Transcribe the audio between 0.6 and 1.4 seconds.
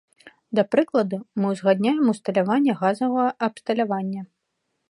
прыкладу,